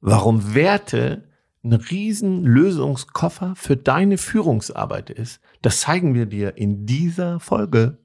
[0.00, 1.24] warum Werte
[1.64, 7.98] ein riesen Lösungskoffer für deine Führungsarbeit ist, das zeigen wir dir in dieser Folge.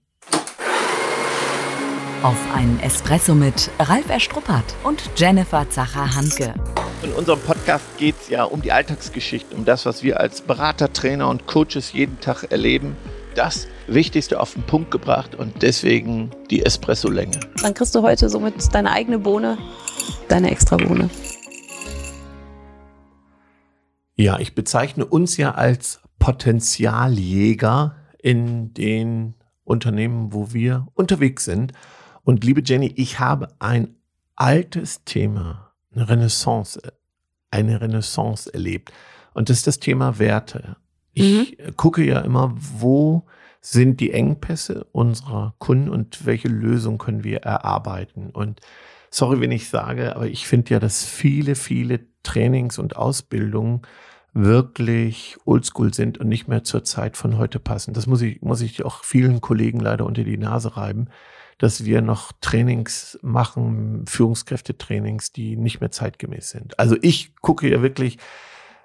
[2.24, 6.54] Auf einen Espresso mit Ralf Erstruppert und Jennifer Zacher-Hanke.
[7.04, 10.94] In unserem Podcast geht es ja um die Alltagsgeschichte, um das, was wir als Berater,
[10.94, 12.96] Trainer und Coaches jeden Tag erleben.
[13.34, 17.40] Das Wichtigste auf den Punkt gebracht und deswegen die Espresso-Länge.
[17.62, 19.58] Dann kriegst du heute somit deine eigene Bohne,
[20.28, 21.10] deine extra Bohne.
[24.22, 31.74] Ja, ich bezeichne uns ja als Potenzialjäger in den Unternehmen, wo wir unterwegs sind.
[32.24, 33.96] Und liebe Jenny, ich habe ein
[34.36, 36.80] altes Thema, eine Renaissance,
[37.50, 38.94] eine Renaissance erlebt.
[39.34, 40.76] Und das ist das Thema Werte.
[41.14, 41.76] Ich mhm.
[41.76, 43.26] gucke ja immer, wo
[43.60, 48.30] sind die Engpässe unserer Kunden und welche Lösung können wir erarbeiten.
[48.30, 48.62] Und
[49.10, 53.82] sorry, wenn ich sage, aber ich finde ja, dass viele, viele Trainings und Ausbildungen
[54.34, 57.94] wirklich oldschool sind und nicht mehr zur Zeit von heute passen.
[57.94, 61.10] Das muss ich, muss ich auch vielen Kollegen leider unter die Nase reiben,
[61.58, 66.80] dass wir noch Trainings machen, Führungskräftetrainings, die nicht mehr zeitgemäß sind.
[66.80, 68.18] Also ich gucke ja wirklich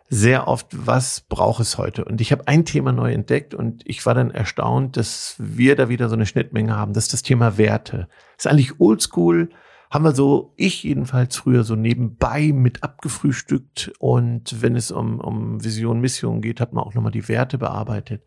[0.08, 2.04] sehr oft, was braucht es heute?
[2.04, 5.88] Und ich habe ein Thema neu entdeckt und ich war dann erstaunt, dass wir da
[5.88, 6.92] wieder so eine Schnittmenge haben.
[6.92, 8.08] Das ist das Thema Werte.
[8.36, 9.50] Das ist eigentlich oldschool,
[9.96, 13.92] haben wir so, ich jedenfalls früher so nebenbei mit abgefrühstückt.
[13.98, 18.22] Und wenn es um, um Vision, Mission geht, hat man auch nochmal die Werte bearbeitet.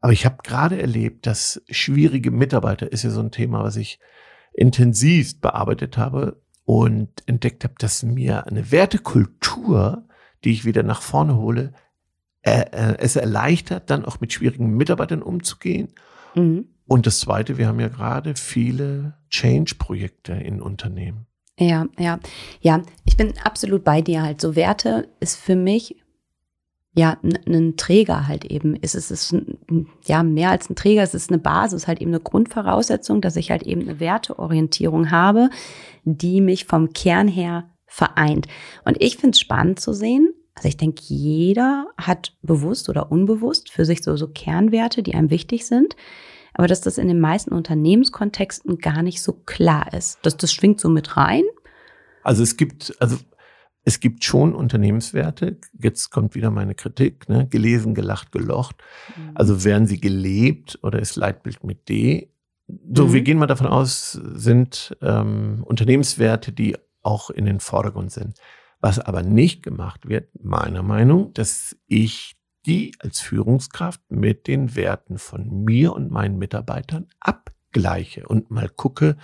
[0.00, 4.00] Aber ich habe gerade erlebt, dass schwierige Mitarbeiter ist ja so ein Thema, was ich
[4.54, 10.08] intensivst bearbeitet habe und entdeckt habe, dass mir eine Wertekultur,
[10.42, 11.74] die ich wieder nach vorne hole,
[12.40, 15.92] äh, äh, es erleichtert, dann auch mit schwierigen Mitarbeitern umzugehen.
[16.34, 16.64] Mhm.
[16.86, 21.26] Und das Zweite, wir haben ja gerade viele Change-Projekte in Unternehmen.
[21.58, 22.20] Ja, ja,
[22.60, 22.82] ja.
[23.04, 24.40] Ich bin absolut bei dir halt.
[24.40, 25.96] So Werte ist für mich
[26.96, 28.78] ja ein Träger halt eben.
[28.80, 29.44] Es ist, es ist
[30.06, 31.02] ja mehr als ein Träger.
[31.02, 35.50] Es ist eine Basis, halt eben eine Grundvoraussetzung, dass ich halt eben eine Werteorientierung habe,
[36.04, 38.46] die mich vom Kern her vereint.
[38.84, 40.32] Und ich finde es spannend zu sehen.
[40.54, 45.30] Also ich denke, jeder hat bewusst oder unbewusst für sich so, so Kernwerte, die einem
[45.30, 45.96] wichtig sind
[46.54, 50.18] aber dass das in den meisten Unternehmenskontexten gar nicht so klar ist.
[50.22, 51.44] Das, das schwingt so mit rein.
[52.22, 53.18] Also es gibt, also
[53.84, 55.58] es gibt schon Unternehmenswerte.
[55.78, 57.46] Jetzt kommt wieder meine Kritik, ne?
[57.48, 58.76] gelesen, gelacht, gelocht.
[59.16, 59.32] Mhm.
[59.34, 62.30] Also werden sie gelebt oder ist Leitbild mit D?
[62.66, 63.12] So, mhm.
[63.12, 68.38] wir gehen mal davon aus, sind ähm, Unternehmenswerte, die auch in den Vordergrund sind.
[68.80, 72.36] Was aber nicht gemacht wird, meiner Meinung, dass ich
[72.66, 79.16] die als Führungskraft mit den Werten von mir und meinen Mitarbeitern abgleiche und mal gucke,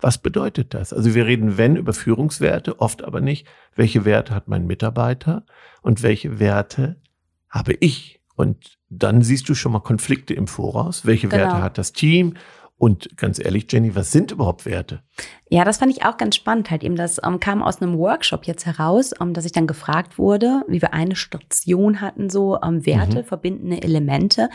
[0.00, 0.92] was bedeutet das?
[0.92, 5.46] Also wir reden, wenn, über Führungswerte, oft aber nicht, welche Werte hat mein Mitarbeiter
[5.80, 7.00] und welche Werte
[7.48, 8.20] habe ich?
[8.34, 11.06] Und dann siehst du schon mal Konflikte im Voraus.
[11.06, 11.42] Welche genau.
[11.42, 12.34] Werte hat das Team?
[12.82, 15.04] Und ganz ehrlich, Jenny, was sind überhaupt Werte?
[15.48, 16.68] Ja, das fand ich auch ganz spannend.
[16.68, 20.18] Halt eben, das ähm, kam aus einem Workshop jetzt heraus, ähm, dass ich dann gefragt
[20.18, 23.24] wurde, wie wir eine Station hatten, so ähm, Werte, mhm.
[23.24, 24.50] verbindende Elemente.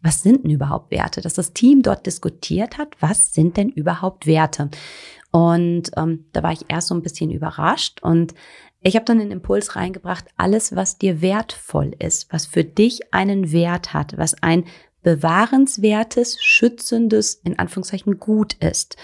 [0.00, 1.22] Was sind denn überhaupt Werte?
[1.22, 4.70] Dass das Team dort diskutiert hat, was sind denn überhaupt Werte?
[5.32, 8.32] Und ähm, da war ich erst so ein bisschen überrascht und
[8.84, 13.50] ich habe dann den Impuls reingebracht, alles, was dir wertvoll ist, was für dich einen
[13.50, 14.64] Wert hat, was ein
[15.02, 18.96] bewahrenswertes, schützendes, in Anführungszeichen gut ist.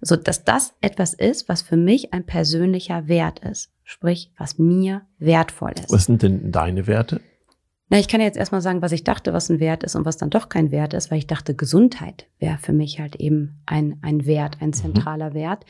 [0.00, 3.70] So dass das etwas ist, was für mich ein persönlicher Wert ist.
[3.84, 5.92] Sprich, was mir wertvoll ist.
[5.92, 7.20] Was sind denn deine Werte?
[7.90, 10.16] Na, ich kann jetzt erstmal sagen, was ich dachte, was ein Wert ist und was
[10.16, 13.98] dann doch kein Wert ist, weil ich dachte, Gesundheit wäre für mich halt eben ein,
[14.00, 14.72] ein Wert, ein mhm.
[14.72, 15.34] zentraler mhm.
[15.34, 15.66] Wert.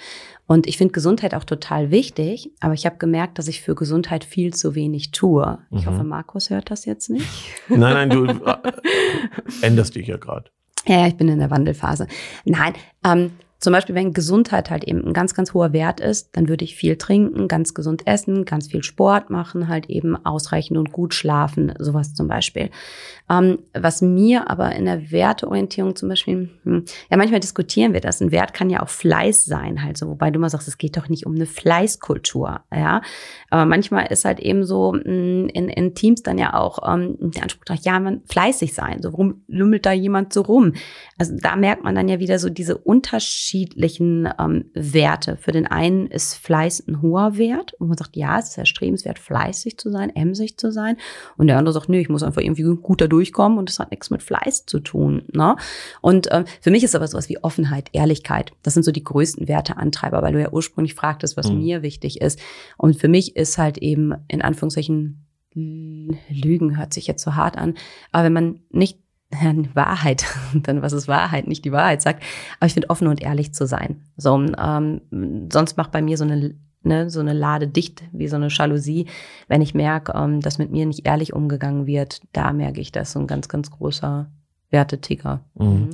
[0.46, 4.24] Und ich finde Gesundheit auch total wichtig, aber ich habe gemerkt, dass ich für Gesundheit
[4.24, 5.58] viel zu wenig tue.
[5.72, 5.90] Ich mhm.
[5.90, 7.26] hoffe, Markus hört das jetzt nicht.
[7.68, 8.56] Nein, nein, du äh,
[9.62, 10.50] änderst dich ja gerade.
[10.86, 12.06] Ja, ich bin in der Wandelphase.
[12.44, 12.74] Nein,
[13.04, 13.32] ähm,
[13.64, 16.76] zum Beispiel, wenn Gesundheit halt eben ein ganz, ganz hoher Wert ist, dann würde ich
[16.76, 21.72] viel trinken, ganz gesund essen, ganz viel Sport machen, halt eben ausreichend und gut schlafen,
[21.78, 22.68] sowas zum Beispiel.
[23.30, 28.20] Ähm, was mir aber in der Werteorientierung zum Beispiel, hm, ja, manchmal diskutieren wir das.
[28.20, 30.98] Ein Wert kann ja auch Fleiß sein, halt so, wobei du mal sagst, es geht
[30.98, 33.00] doch nicht um eine Fleißkultur, ja.
[33.48, 37.44] Aber manchmal ist halt eben so hm, in, in Teams dann ja auch ähm, der
[37.44, 39.00] Anspruch, ja, man fleißig sein.
[39.00, 40.74] So, warum lümmelt da jemand so rum?
[41.16, 45.36] Also da merkt man dann ja wieder so diese Unterschiede unterschiedlichen ähm, Werte.
[45.36, 49.18] Für den einen ist Fleiß ein hoher Wert und man sagt, ja, es ist erstrebenswert,
[49.18, 50.96] fleißig zu sein, emsig zu sein.
[51.36, 53.90] Und der andere sagt, nee, ich muss einfach irgendwie gut da durchkommen und das hat
[53.90, 55.22] nichts mit Fleiß zu tun.
[55.32, 55.56] Ne?
[56.00, 58.52] Und ähm, für mich ist aber sowas wie Offenheit, Ehrlichkeit.
[58.62, 61.58] Das sind so die größten Werteantreiber, weil du ja ursprünglich fragtest, was mhm.
[61.58, 62.40] mir wichtig ist.
[62.76, 65.20] Und für mich ist halt eben in Anführungszeichen
[65.56, 67.74] Lügen hört sich jetzt so hart an.
[68.10, 68.98] Aber wenn man nicht
[69.74, 72.22] Wahrheit, dann was ist Wahrheit, nicht die Wahrheit sagt.
[72.58, 74.02] Aber ich finde offen und ehrlich zu sein.
[74.16, 75.00] So, ähm,
[75.52, 76.54] sonst macht bei mir so eine
[76.84, 79.06] ne, so eine Lade dicht wie so eine Jalousie.
[79.48, 83.12] Wenn ich merke, ähm, dass mit mir nicht ehrlich umgegangen wird, da merke ich, das
[83.12, 84.30] so ein ganz, ganz großer
[84.70, 85.44] Werteticker.
[85.54, 85.66] Mhm.
[85.66, 85.90] Mhm.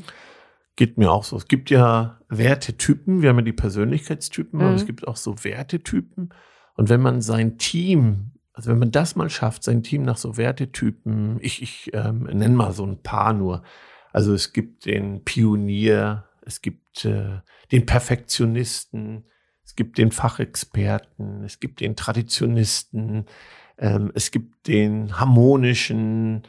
[0.76, 1.36] Geht mir auch so.
[1.36, 3.22] Es gibt ja Wertetypen.
[3.22, 4.66] Wir haben ja die Persönlichkeitstypen, mhm.
[4.66, 6.30] aber es gibt auch so Wertetypen.
[6.76, 10.36] Und wenn man sein Team also wenn man das mal schafft, sein Team nach so
[10.36, 13.62] Wertetypen, ich, ich ähm, nenne mal so ein paar nur.
[14.12, 19.24] Also es gibt den Pionier, es gibt äh, den Perfektionisten,
[19.64, 23.26] es gibt den Fachexperten, es gibt den Traditionisten,
[23.78, 26.42] ähm, es gibt den harmonischen,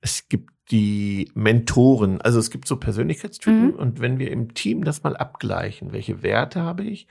[0.00, 2.20] es gibt die Mentoren.
[2.20, 3.74] Also es gibt so Persönlichkeitstypen mhm.
[3.74, 7.08] und wenn wir im Team das mal abgleichen, welche Werte habe ich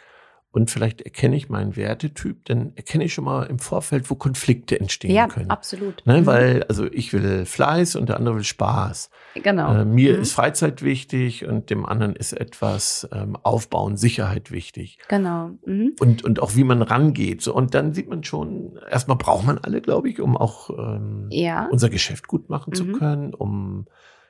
[0.57, 4.79] und vielleicht erkenne ich meinen Wertetyp, dann erkenne ich schon mal im Vorfeld, wo Konflikte
[4.79, 5.49] entstehen ja, können.
[5.49, 6.03] Ja, absolut.
[6.07, 6.25] Ne, mhm.
[6.25, 9.11] Weil, also ich will Fleiß und der andere will Spaß.
[9.35, 9.71] Genau.
[9.75, 10.23] Äh, mir mhm.
[10.23, 14.97] ist Freizeit wichtig und dem anderen ist etwas ähm, Aufbauen, Sicherheit wichtig.
[15.07, 15.51] Genau.
[15.63, 15.93] Mhm.
[15.99, 17.43] Und, und auch wie man rangeht.
[17.43, 21.27] So, und dann sieht man schon, erstmal braucht man alle, glaube ich, um auch ähm,
[21.29, 21.67] ja.
[21.71, 22.93] unser Geschäft gut machen zu mhm.
[22.93, 23.85] können, um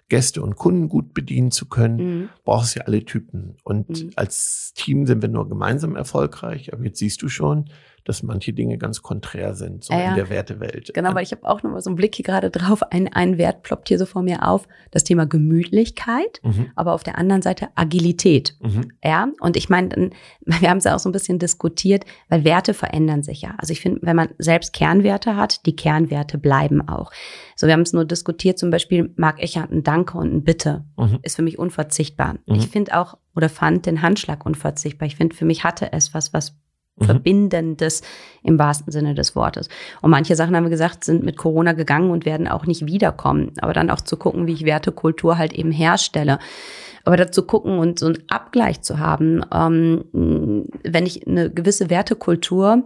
[0.10, 2.30] Gäste und Kunden gut bedienen zu können, mhm.
[2.46, 3.58] brauchst du ja alle Typen.
[3.64, 4.12] Und mhm.
[4.16, 6.74] als Team sind wir nur gemeinsam erfolgreich.
[6.74, 7.70] Aber jetzt siehst du schon,
[8.08, 10.94] dass manche Dinge ganz konträr sind, so ja, in der Wertewelt.
[10.94, 12.82] Genau, weil ich habe auch noch mal so einen Blick hier gerade drauf.
[12.92, 16.72] Ein, ein Wert ploppt hier so vor mir auf, das Thema Gemütlichkeit, mhm.
[16.76, 18.56] aber auf der anderen Seite Agilität.
[18.62, 18.92] Mhm.
[19.04, 20.12] Ja, und ich meine,
[20.46, 23.56] wir haben es ja auch so ein bisschen diskutiert, weil Werte verändern sich ja.
[23.58, 27.12] Also ich finde, wenn man selbst Kernwerte hat, die Kernwerte bleiben auch.
[27.56, 30.44] So, wir haben es nur diskutiert, zum Beispiel mag ich ja ein Danke und ein
[30.44, 30.86] Bitte.
[30.98, 31.20] Mhm.
[31.24, 32.36] Ist für mich unverzichtbar.
[32.46, 32.56] Mhm.
[32.56, 35.08] Ich finde auch oder fand den Handschlag unverzichtbar.
[35.08, 36.56] Ich finde, für mich hatte es was, was
[36.98, 37.06] Mhm.
[37.06, 38.02] Verbindendes
[38.44, 39.70] im wahrsten Sinne des Wortes.
[40.02, 43.52] Und manche Sachen haben wir gesagt, sind mit Corona gegangen und werden auch nicht wiederkommen.
[43.60, 46.40] Aber dann auch zu gucken, wie ich Wertekultur halt eben herstelle.
[47.04, 50.04] Aber dazu gucken und so einen Abgleich zu haben, ähm,
[50.84, 52.84] wenn ich eine gewisse Wertekultur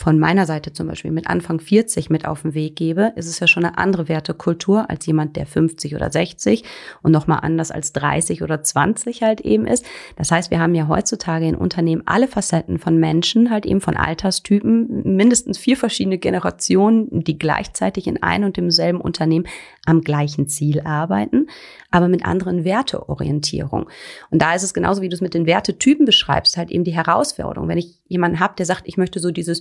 [0.00, 3.38] von meiner Seite zum Beispiel mit Anfang 40 mit auf den Weg gebe, ist es
[3.38, 6.64] ja schon eine andere Wertekultur als jemand, der 50 oder 60
[7.02, 9.84] und nochmal anders als 30 oder 20 halt eben ist.
[10.16, 13.94] Das heißt, wir haben ja heutzutage in Unternehmen alle Facetten von Menschen, halt eben von
[13.94, 19.48] Alterstypen, mindestens vier verschiedene Generationen, die gleichzeitig in ein und demselben Unternehmen
[19.84, 21.48] am gleichen Ziel arbeiten,
[21.90, 23.90] aber mit anderen Werteorientierung.
[24.30, 26.94] Und da ist es genauso, wie du es mit den Wertetypen beschreibst, halt eben die
[26.94, 27.68] Herausforderung.
[27.68, 29.60] Wenn ich jemanden habe, der sagt, ich möchte so dieses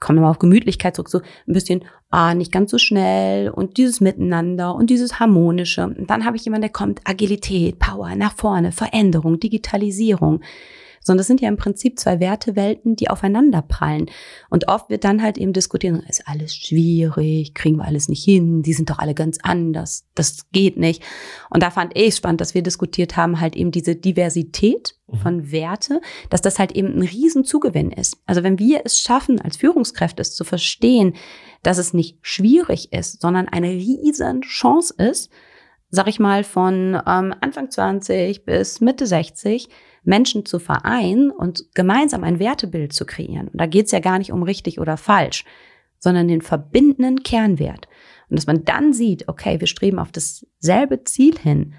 [0.00, 4.00] komme nochmal auf Gemütlichkeit zurück, so ein bisschen, ah, nicht ganz so schnell und dieses
[4.00, 5.84] Miteinander und dieses Harmonische.
[5.84, 10.40] Und dann habe ich jemanden, der kommt, Agilität, Power, nach vorne, Veränderung, Digitalisierung
[11.02, 14.06] sondern das sind ja im Prinzip zwei Wertewelten, die aufeinander prallen.
[14.50, 18.62] Und oft wird dann halt eben diskutiert, ist alles schwierig, kriegen wir alles nicht hin,
[18.62, 21.02] die sind doch alle ganz anders, das geht nicht.
[21.50, 25.16] Und da fand ich spannend, dass wir diskutiert haben, halt eben diese Diversität mhm.
[25.18, 26.00] von Werte,
[26.30, 28.18] dass das halt eben ein Riesenzugewinn ist.
[28.26, 31.14] Also wenn wir es schaffen, als Führungskräfte es zu verstehen,
[31.62, 35.30] dass es nicht schwierig ist, sondern eine riesen Chance ist,
[35.90, 39.68] sag ich mal, von ähm, Anfang 20 bis Mitte 60,
[40.08, 43.48] Menschen zu vereinen und gemeinsam ein Wertebild zu kreieren.
[43.48, 45.44] Und da geht es ja gar nicht um richtig oder falsch,
[45.98, 47.88] sondern den verbindenden Kernwert.
[48.30, 51.74] Und dass man dann sieht, okay, wir streben auf dasselbe Ziel hin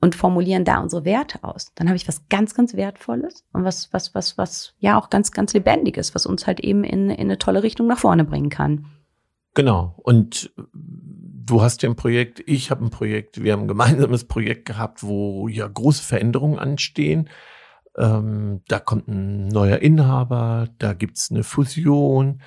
[0.00, 1.72] und formulieren da unsere Werte aus.
[1.74, 5.32] Dann habe ich was ganz, ganz Wertvolles und was, was, was, was ja auch ganz,
[5.32, 8.86] ganz Lebendiges, was uns halt eben in, in eine tolle Richtung nach vorne bringen kann.
[9.54, 9.94] Genau.
[10.02, 14.66] Und du hast ja ein Projekt, ich habe ein Projekt, wir haben ein gemeinsames Projekt
[14.66, 17.28] gehabt, wo ja große Veränderungen anstehen.
[17.96, 22.40] Ähm, da kommt ein neuer Inhaber, da gibt's eine Fusion.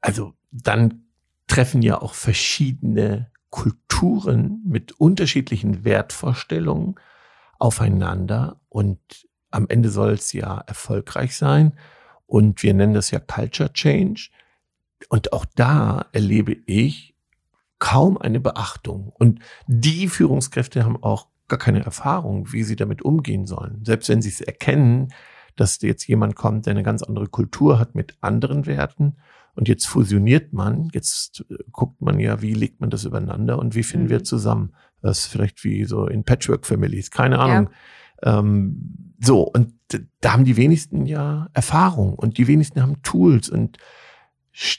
[0.00, 1.04] Also dann
[1.46, 6.94] treffen ja auch verschiedene Kulturen mit unterschiedlichen Wertvorstellungen
[7.58, 8.98] aufeinander und
[9.50, 11.74] am Ende soll es ja erfolgreich sein
[12.26, 14.30] und wir nennen das ja Culture Change.
[15.10, 17.14] Und auch da erlebe ich
[17.78, 19.12] kaum eine Beachtung.
[19.18, 23.84] Und die Führungskräfte haben auch gar keine Erfahrung, wie sie damit umgehen sollen.
[23.84, 25.12] Selbst wenn sie es erkennen,
[25.56, 29.16] dass jetzt jemand kommt, der eine ganz andere Kultur hat mit anderen Werten
[29.54, 33.74] und jetzt fusioniert man, jetzt äh, guckt man ja, wie legt man das übereinander und
[33.74, 34.10] wie finden mhm.
[34.10, 34.74] wir zusammen.
[35.02, 37.70] Das ist vielleicht wie so in Patchwork Families, keine Ahnung.
[38.22, 39.74] Ähm, so, und
[40.20, 43.78] da haben die wenigsten ja Erfahrung und die wenigsten haben Tools und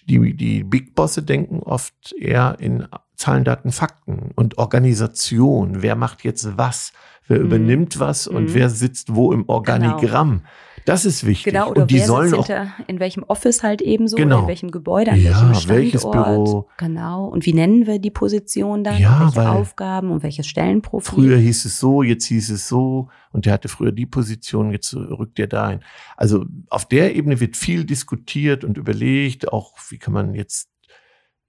[0.05, 5.81] die, die Big Bosse denken oft eher in Zahlen, Daten, Fakten und Organisation.
[5.81, 6.93] Wer macht jetzt was?
[7.27, 7.45] Wer mhm.
[7.45, 8.53] übernimmt was und mhm.
[8.53, 10.29] wer sitzt wo im Organigramm?
[10.29, 10.49] Genau.
[10.85, 11.53] Das ist wichtig.
[11.53, 14.41] Genau, oder und die wer sollen auch hinter, in welchem Office halt eben so, genau.
[14.41, 15.69] in welchem Gebäude, an ja, welchem Standort.
[15.69, 16.69] Welches Büro.
[16.77, 17.27] Genau.
[17.27, 18.99] Und wie nennen wir die Position dann?
[18.99, 21.13] Ja, welche Aufgaben und welches Stellenprofil?
[21.13, 24.93] Früher hieß es so, jetzt hieß es so und der hatte früher die Position, jetzt
[24.93, 25.83] rückt der da ein.
[26.17, 30.69] Also auf der Ebene wird viel diskutiert und überlegt, auch wie kann man jetzt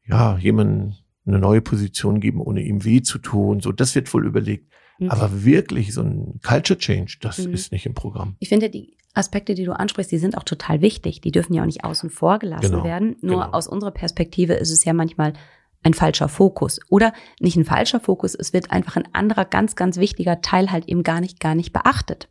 [0.06, 3.60] ja jemanden eine neue Position geben, ohne ihm weh zu tun.
[3.60, 4.70] So, das wird wohl überlegt.
[4.98, 5.10] Mhm.
[5.10, 7.54] Aber wirklich so ein Culture Change, das mhm.
[7.54, 8.36] ist nicht im Programm.
[8.38, 11.20] Ich finde, die Aspekte, die du ansprichst, die sind auch total wichtig.
[11.20, 12.84] Die dürfen ja auch nicht außen vor gelassen genau.
[12.84, 13.16] werden.
[13.20, 13.52] Nur genau.
[13.52, 15.34] aus unserer Perspektive ist es ja manchmal
[15.82, 16.80] ein falscher Fokus.
[16.88, 20.88] Oder nicht ein falscher Fokus, es wird einfach ein anderer ganz, ganz wichtiger Teil halt
[20.88, 22.28] eben gar nicht, gar nicht beachtet.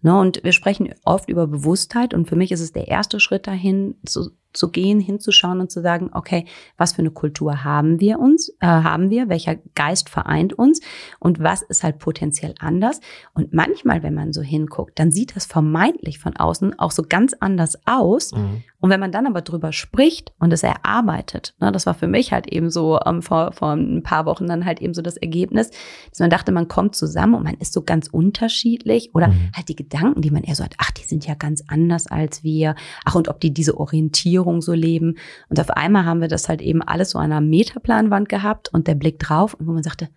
[0.00, 3.48] Ne, und wir sprechen oft über Bewusstheit und für mich ist es der erste Schritt
[3.48, 6.44] dahin, zu, zu gehen, hinzuschauen und zu sagen, okay,
[6.76, 10.80] was für eine Kultur haben wir uns, äh, haben wir, welcher Geist vereint uns
[11.18, 13.00] und was ist halt potenziell anders.
[13.32, 17.34] Und manchmal, wenn man so hinguckt, dann sieht das vermeintlich von außen auch so ganz
[17.38, 18.32] anders aus.
[18.32, 18.62] Mhm.
[18.80, 22.32] Und wenn man dann aber drüber spricht und es erarbeitet, ne, das war für mich
[22.32, 25.70] halt eben so ähm, vor, vor ein paar Wochen dann halt eben so das Ergebnis,
[26.10, 29.50] dass man dachte, man kommt zusammen und man ist so ganz unterschiedlich oder mhm.
[29.54, 32.44] halt die Gedanken, die man eher so hat, ach, die sind ja ganz anders als
[32.44, 35.16] wir, ach, und ob die diese Orientierung so leben.
[35.48, 38.86] Und auf einmal haben wir das halt eben alles so an einer Metaplanwand gehabt und
[38.86, 40.08] der Blick drauf und wo man sagte,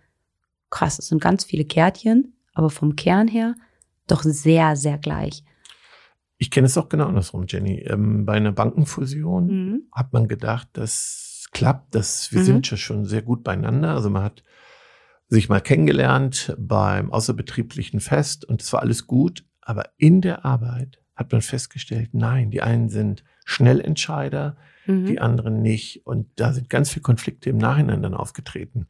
[0.70, 3.56] krass, es sind ganz viele Kärtchen, aber vom Kern her
[4.06, 5.42] doch sehr, sehr gleich.
[6.42, 7.84] Ich kenne es auch genau andersrum, Jenny.
[7.86, 9.82] Ähm, bei einer Bankenfusion mhm.
[9.92, 12.44] hat man gedacht, das klappt, dass wir mhm.
[12.44, 13.90] sind ja schon sehr gut beieinander.
[13.90, 14.42] Also man hat
[15.28, 19.44] sich mal kennengelernt beim außerbetrieblichen Fest und es war alles gut.
[19.60, 24.56] Aber in der Arbeit hat man festgestellt, nein, die einen sind Schnellentscheider,
[24.86, 25.06] mhm.
[25.06, 26.04] die anderen nicht.
[26.04, 28.88] Und da sind ganz viele Konflikte im Nachhinein dann aufgetreten.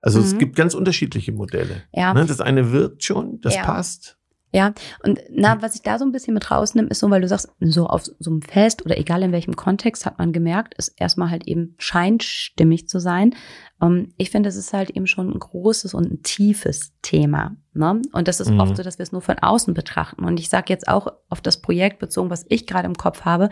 [0.00, 0.38] Also es mhm.
[0.38, 1.82] gibt ganz unterschiedliche Modelle.
[1.92, 2.14] Ja.
[2.14, 3.64] Ne, das eine wirkt schon, das ja.
[3.64, 4.20] passt.
[4.54, 5.62] Ja, und na, hm.
[5.62, 8.04] was ich da so ein bisschen mit rausnehme, ist so, weil du sagst, so auf
[8.04, 11.74] so einem Fest oder egal in welchem Kontext hat man gemerkt, ist erstmal halt eben
[11.78, 13.34] scheint stimmig zu sein.
[13.80, 17.56] Um, ähm, ich finde, es ist halt eben schon ein großes und ein tiefes Thema.
[17.72, 18.02] Ne?
[18.12, 18.60] Und das ist mhm.
[18.60, 20.24] oft so, dass wir es nur von außen betrachten.
[20.24, 23.48] Und ich sage jetzt auch auf das Projekt bezogen, was ich gerade im Kopf habe,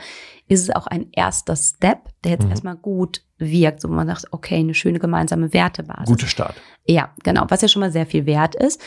[0.48, 2.50] ist es auch ein erster Step, der jetzt mhm.
[2.50, 6.06] erstmal gut wirkt, so wo man sagt, okay, eine schöne gemeinsame Wertebasis.
[6.06, 6.54] Guter Start.
[6.86, 8.80] Ja, genau, was ja schon mal sehr viel wert ist.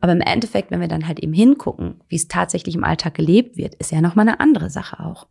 [0.00, 3.56] Aber im Endeffekt, wenn wir dann halt eben hingucken, wie es tatsächlich im Alltag gelebt
[3.56, 5.26] wird, ist ja nochmal eine andere Sache auch.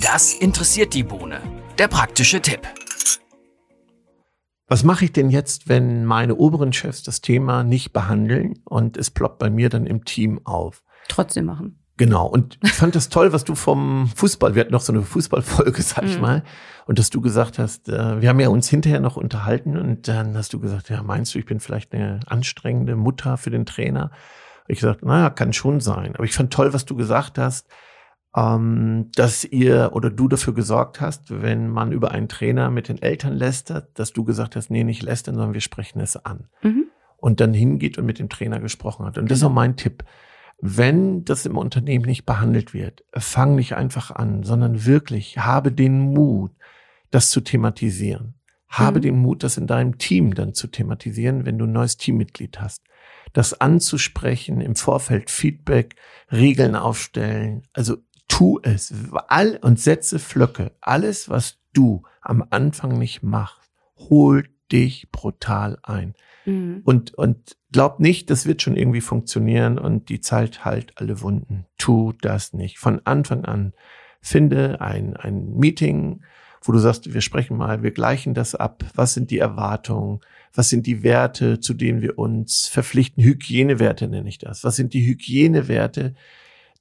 [0.00, 1.40] Das interessiert die Bohne.
[1.78, 2.66] Der praktische Tipp.
[4.68, 9.10] Was mache ich denn jetzt, wenn meine oberen Chefs das Thema nicht behandeln und es
[9.10, 10.84] ploppt bei mir dann im Team auf?
[11.08, 11.79] Trotzdem machen.
[12.00, 12.26] Genau.
[12.26, 15.82] Und ich fand das toll, was du vom Fußball, wir hatten noch so eine Fußballfolge,
[15.82, 16.22] sag ich mhm.
[16.22, 16.42] mal,
[16.86, 20.34] und dass du gesagt hast, äh, wir haben ja uns hinterher noch unterhalten und dann
[20.34, 24.12] hast du gesagt, ja, meinst du, ich bin vielleicht eine anstrengende Mutter für den Trainer?
[24.66, 26.14] Ich gesagt, naja, kann schon sein.
[26.14, 27.68] Aber ich fand toll, was du gesagt hast,
[28.34, 33.02] ähm, dass ihr oder du dafür gesorgt hast, wenn man über einen Trainer mit den
[33.02, 36.48] Eltern lästert, dass du gesagt hast, nee, nicht lästern, sondern wir sprechen es an.
[36.62, 36.86] Mhm.
[37.18, 39.18] Und dann hingeht und mit dem Trainer gesprochen hat.
[39.18, 39.28] Und genau.
[39.28, 40.02] das ist auch mein Tipp
[40.60, 46.00] wenn das im Unternehmen nicht behandelt wird, fang nicht einfach an, sondern wirklich habe den
[46.00, 46.52] Mut,
[47.10, 48.34] das zu thematisieren.
[48.68, 49.02] Habe mhm.
[49.02, 52.82] den Mut, das in deinem Team dann zu thematisieren, wenn du ein neues Teammitglied hast.
[53.32, 55.96] Das anzusprechen, im Vorfeld Feedback,
[56.30, 57.62] Regeln aufstellen.
[57.72, 57.98] Also
[58.28, 58.92] tu es.
[59.28, 60.72] All und setze Flöcke.
[60.80, 66.14] Alles, was du am Anfang nicht machst, hol dich brutal ein.
[66.44, 66.82] Mhm.
[66.84, 71.66] Und, und glaub nicht, das wird schon irgendwie funktionieren und die Zeit halt alle Wunden.
[71.78, 72.78] Tu das nicht.
[72.78, 73.72] Von Anfang an
[74.20, 76.20] finde ein, ein Meeting,
[76.62, 78.84] wo du sagst, wir sprechen mal, wir gleichen das ab.
[78.94, 80.20] Was sind die Erwartungen?
[80.52, 83.22] Was sind die Werte, zu denen wir uns verpflichten?
[83.22, 84.62] Hygienewerte nenne ich das.
[84.64, 86.14] Was sind die Hygienewerte,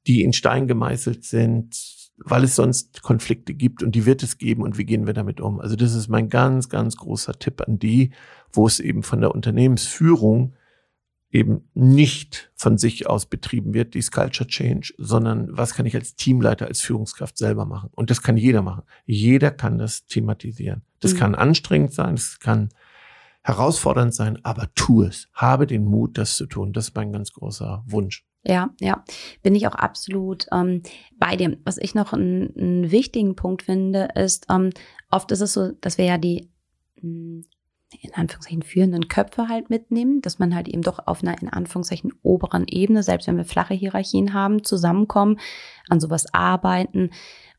[0.08, 1.99] die in Stein gemeißelt sind?
[2.24, 5.42] Weil es sonst Konflikte gibt und die wird es geben und wie gehen wir damit
[5.42, 5.60] um?
[5.60, 8.12] Also das ist mein ganz, ganz großer Tipp an die,
[8.52, 10.54] wo es eben von der Unternehmensführung
[11.32, 16.16] eben nicht von sich aus betrieben wird, dies Culture Change, sondern was kann ich als
[16.16, 17.90] Teamleiter, als Führungskraft selber machen?
[17.94, 18.84] Und das kann jeder machen.
[19.06, 20.82] Jeder kann das thematisieren.
[21.00, 21.18] Das mhm.
[21.18, 22.70] kann anstrengend sein, das kann
[23.44, 25.30] herausfordernd sein, aber tu es.
[25.34, 26.74] Habe den Mut, das zu tun.
[26.74, 28.26] Das ist mein ganz großer Wunsch.
[28.44, 29.04] Ja, ja,
[29.44, 30.82] bin ich auch absolut ähm,
[31.18, 31.58] bei dem.
[31.66, 34.70] Was ich noch einen, einen wichtigen Punkt finde, ist, ähm,
[35.12, 36.50] oft ist es so, dass wir ja die
[37.02, 37.44] mh, hm,
[38.02, 42.14] in Anführungszeichen führenden Köpfe halt mitnehmen, dass man halt eben doch auf einer in Anführungszeichen
[42.22, 45.40] oberen Ebene, selbst wenn wir flache Hierarchien haben, zusammenkommen,
[45.90, 47.10] an sowas arbeiten.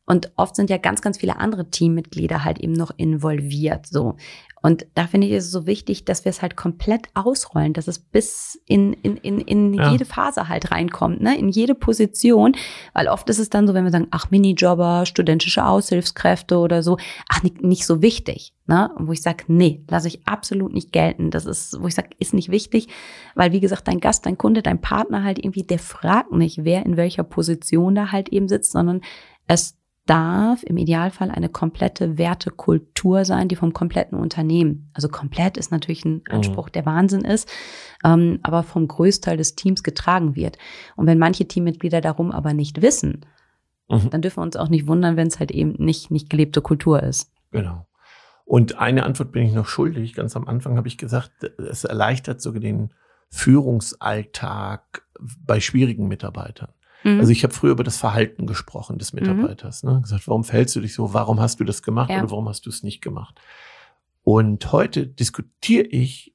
[0.06, 4.16] Und oft sind ja ganz, ganz viele andere Teammitglieder halt eben noch involviert, so.
[4.62, 7.98] Und da finde ich es so wichtig, dass wir es halt komplett ausrollen, dass es
[7.98, 9.90] bis in, in, in, in ja.
[9.90, 11.38] jede Phase halt reinkommt, ne?
[11.38, 12.54] in jede Position.
[12.92, 16.98] Weil oft ist es dann so, wenn wir sagen, ach, Minijobber, studentische Aushilfskräfte oder so,
[17.28, 18.52] ach, nicht, nicht so wichtig.
[18.66, 18.90] Ne?
[18.96, 21.30] Und wo ich sage, nee, lasse ich absolut nicht gelten.
[21.30, 22.88] Das ist, wo ich sage, ist nicht wichtig,
[23.34, 26.84] weil wie gesagt, dein Gast, dein Kunde, dein Partner halt irgendwie, der fragt nicht, wer
[26.84, 29.00] in welcher Position da halt eben sitzt, sondern
[29.46, 29.76] es
[30.06, 36.04] darf im Idealfall eine komplette Wertekultur sein, die vom kompletten Unternehmen, also komplett ist natürlich
[36.04, 36.34] ein mhm.
[36.34, 37.48] Anspruch, der Wahnsinn ist,
[38.04, 40.58] ähm, aber vom Größteil des Teams getragen wird.
[40.96, 43.26] Und wenn manche Teammitglieder darum aber nicht wissen,
[43.88, 44.10] mhm.
[44.10, 47.02] dann dürfen wir uns auch nicht wundern, wenn es halt eben nicht, nicht gelebte Kultur
[47.02, 47.32] ist.
[47.50, 47.86] Genau.
[48.44, 50.14] Und eine Antwort bin ich noch schuldig.
[50.14, 52.92] Ganz am Anfang habe ich gesagt, es erleichtert sogar den
[53.28, 55.06] Führungsalltag
[55.46, 56.72] bei schwierigen Mitarbeitern.
[57.04, 57.20] Mhm.
[57.20, 59.20] Also ich habe früher über das Verhalten gesprochen des mhm.
[59.20, 59.82] Mitarbeiters.
[59.82, 59.90] Mhm.
[59.90, 60.00] Ne?
[60.02, 61.14] Gesagt, warum fällst du dich so?
[61.14, 62.18] Warum hast du das gemacht ja.
[62.18, 63.40] oder warum hast du es nicht gemacht?
[64.22, 66.34] Und heute diskutiere ich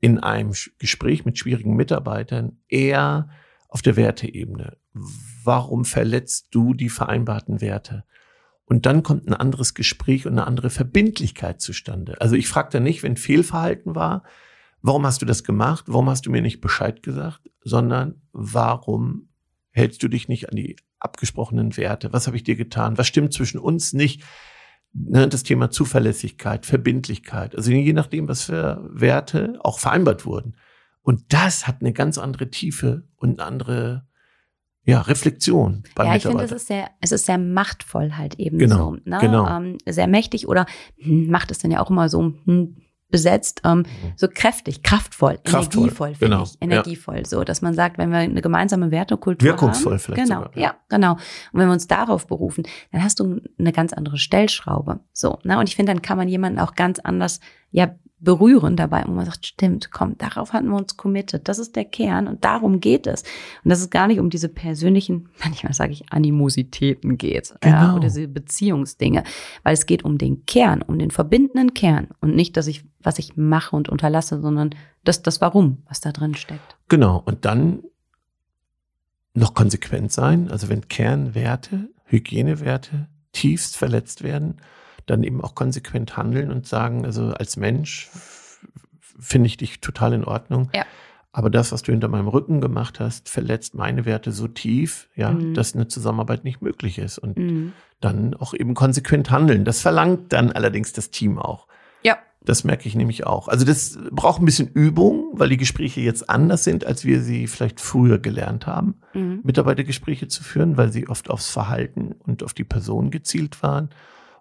[0.00, 3.28] in einem Gespräch mit schwierigen Mitarbeitern eher
[3.68, 4.76] auf der Werteebene.
[4.92, 8.04] Warum verletzt du die vereinbarten Werte?
[8.64, 12.20] Und dann kommt ein anderes Gespräch und eine andere Verbindlichkeit zustande.
[12.20, 14.24] Also ich frage da nicht, wenn Fehlverhalten war,
[14.82, 15.84] warum hast du das gemacht?
[15.86, 17.50] Warum hast du mir nicht Bescheid gesagt?
[17.62, 19.28] Sondern warum
[19.72, 22.12] hältst du dich nicht an die abgesprochenen Werte?
[22.12, 22.98] Was habe ich dir getan?
[22.98, 24.22] Was stimmt zwischen uns nicht?
[24.94, 30.54] Ne, das Thema Zuverlässigkeit, Verbindlichkeit, also je nachdem, was für Werte auch vereinbart wurden.
[31.00, 34.06] Und das hat eine ganz andere Tiefe und eine andere
[34.84, 38.58] ja, Reflexion beim Ja, ich finde, es ist sehr, es ist sehr machtvoll halt eben
[38.58, 38.98] genau, so.
[39.04, 39.18] Ne?
[39.20, 39.48] Genau.
[39.48, 40.66] Ähm, sehr mächtig oder
[40.98, 42.76] hm, macht es dann ja auch immer so, hm,
[43.12, 43.84] besetzt, ähm, mhm.
[44.16, 46.42] so kräftig, kraftvoll, kraftvoll energievoll, genau.
[46.42, 47.24] ich, energievoll, ja.
[47.24, 50.62] so, dass man sagt, wenn wir eine gemeinsame Wertekultur Wirkungsvoll haben, vielleicht genau, sogar, ja.
[50.62, 50.74] ja.
[50.88, 55.38] genau, und wenn wir uns darauf berufen, dann hast du eine ganz andere Stellschraube, so,
[55.44, 57.38] ne, und ich finde, dann kann man jemanden auch ganz anders,
[57.70, 61.48] ja, berühren dabei, wo man sagt, stimmt, komm, darauf hatten wir uns committed.
[61.48, 63.22] Das ist der Kern und darum geht es.
[63.64, 67.76] Und dass es gar nicht um diese persönlichen, manchmal sage ich, Animositäten geht genau.
[67.76, 69.24] ja, oder diese Beziehungsdinge,
[69.64, 73.18] weil es geht um den Kern, um den verbindenden Kern und nicht, dass ich, was
[73.18, 74.70] ich mache und unterlasse, sondern
[75.04, 76.76] das, das Warum, was da drin steckt.
[76.88, 77.20] Genau.
[77.24, 77.82] Und dann
[79.34, 80.50] noch konsequent sein.
[80.50, 84.58] Also wenn Kernwerte, Hygienewerte tiefst verletzt werden,
[85.06, 88.10] dann eben auch konsequent handeln und sagen, also als Mensch
[89.18, 90.70] finde ich dich total in Ordnung.
[90.74, 90.84] Ja.
[91.32, 95.30] Aber das, was du hinter meinem Rücken gemacht hast, verletzt meine Werte so tief, ja,
[95.30, 95.54] mhm.
[95.54, 97.18] dass eine Zusammenarbeit nicht möglich ist.
[97.18, 97.72] Und mhm.
[98.00, 99.64] dann auch eben konsequent handeln.
[99.64, 101.68] Das verlangt dann allerdings das Team auch.
[102.02, 102.18] Ja.
[102.44, 103.48] Das merke ich nämlich auch.
[103.48, 107.46] Also das braucht ein bisschen Übung, weil die Gespräche jetzt anders sind, als wir sie
[107.46, 109.40] vielleicht früher gelernt haben, mhm.
[109.42, 113.88] Mitarbeitergespräche zu führen, weil sie oft aufs Verhalten und auf die Person gezielt waren.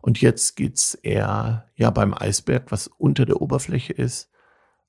[0.02, 4.30] Und jetzt geht's eher ja beim Eisberg, was unter der Oberfläche ist,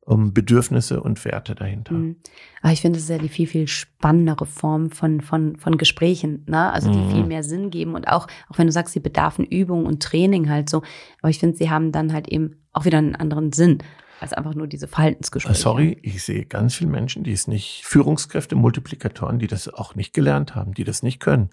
[0.04, 1.94] um Bedürfnisse und Werte dahinter.
[1.94, 2.16] Mhm.
[2.60, 6.44] Aber ich finde, es ist ja die viel, viel spannendere Form von, von, von Gesprächen,
[6.48, 6.72] ne?
[6.72, 7.10] Also die mhm.
[7.10, 10.50] viel mehr Sinn geben und auch, auch wenn du sagst, sie bedarfen Übung und Training
[10.50, 10.82] halt so.
[11.20, 13.78] Aber ich finde, sie haben dann halt eben auch wieder einen anderen Sinn
[14.18, 15.58] als einfach nur diese Verhaltensgespräche.
[15.58, 20.14] Sorry, ich sehe ganz viele Menschen, die es nicht, Führungskräfte, Multiplikatoren, die das auch nicht
[20.14, 21.50] gelernt haben, die das nicht können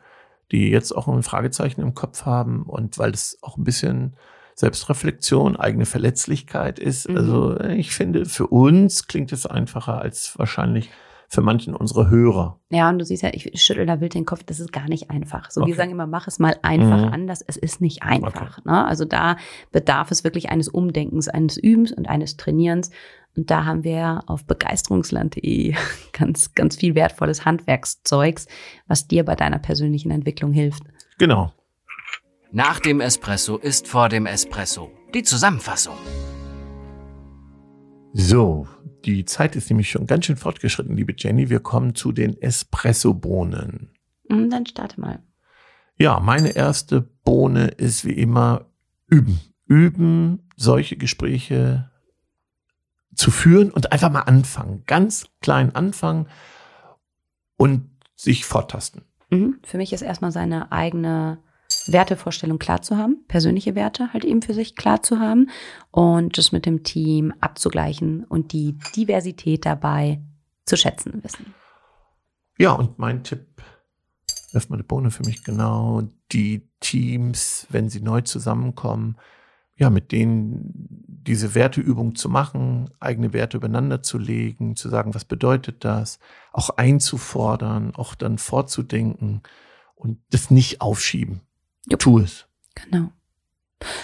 [0.52, 4.16] die jetzt auch ein Fragezeichen im Kopf haben und weil es auch ein bisschen
[4.56, 7.08] Selbstreflexion, eigene Verletzlichkeit ist.
[7.08, 7.18] Mhm.
[7.18, 10.90] Also ich finde, für uns klingt es einfacher als wahrscheinlich
[11.30, 12.60] für manchen unserer Hörer.
[12.72, 15.12] Ja, und du siehst ja, ich schüttel da wild den Kopf, das ist gar nicht
[15.12, 15.52] einfach.
[15.52, 15.70] So, okay.
[15.70, 17.13] wir sagen immer, mach es mal einfach mhm.
[17.13, 17.44] anders.
[17.46, 18.58] Es ist nicht einfach.
[18.58, 18.70] Okay.
[18.70, 18.86] Ne?
[18.86, 19.38] Also da
[19.72, 22.89] bedarf es wirklich eines Umdenkens, eines Übens und eines Trainierens.
[23.38, 25.76] Und da haben wir auf begeisterungsland.de
[26.13, 28.48] ganz, ganz viel wertvolles Handwerkszeugs,
[28.88, 30.82] was dir bei deiner persönlichen Entwicklung hilft.
[31.20, 31.54] Genau.
[32.52, 34.89] Nach dem Espresso ist vor dem Espresso.
[35.13, 35.94] Die Zusammenfassung.
[38.13, 38.67] So,
[39.06, 41.50] die Zeit ist nämlich schon ganz schön fortgeschritten, liebe Jenny.
[41.50, 43.91] Wir kommen zu den Espresso-Bohnen.
[44.28, 45.19] Mhm, dann starte mal.
[45.98, 48.65] Ja, meine erste Bohne ist wie immer
[49.08, 49.39] üben.
[49.65, 51.91] Üben, solche Gespräche
[53.13, 54.84] zu führen und einfach mal anfangen.
[54.88, 56.28] Ganz klein anfangen
[57.58, 59.04] und sich vortasten.
[59.30, 59.60] Mhm.
[59.63, 61.39] Für mich ist erstmal seine eigene
[61.91, 65.49] Wertevorstellung klar zu haben, persönliche Werte halt eben für sich klar zu haben
[65.91, 70.21] und das mit dem Team abzugleichen und die Diversität dabei
[70.65, 71.54] zu schätzen wissen.
[72.58, 73.62] Ja, und mein Tipp,
[74.69, 79.17] mal die Bohne für mich genau, die Teams, wenn sie neu zusammenkommen,
[79.78, 80.73] ja, mit denen
[81.08, 86.19] diese Werteübung zu machen, eigene Werte übereinander zu legen, zu sagen, was bedeutet das,
[86.52, 89.41] auch einzufordern, auch dann vorzudenken
[89.95, 91.41] und das nicht aufschieben.
[91.88, 92.00] Jupp.
[92.00, 92.48] Tu es.
[92.76, 93.12] Genau.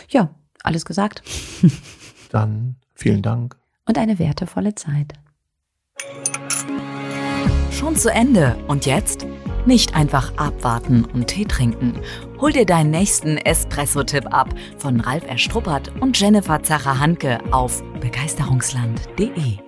[0.10, 0.34] Ja,
[0.64, 1.22] alles gesagt.
[2.32, 3.58] Dann vielen Dank.
[3.86, 5.14] Und eine wertevolle Zeit.
[7.72, 8.56] Schon zu Ende.
[8.68, 9.26] Und jetzt?
[9.66, 12.00] Nicht einfach abwarten und Tee trinken.
[12.40, 19.65] Hol dir deinen nächsten Espresso-Tipp ab von Ralf Erstruppert und Jennifer Zacher-Hanke auf begeisterungsland.de.